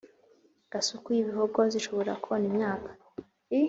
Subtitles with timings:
[0.71, 2.89] Gasuku y ibihogo Zishobora kona imyaka